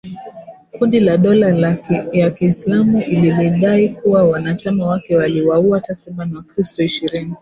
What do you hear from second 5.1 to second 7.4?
waliwaua takribani wakristo ishirini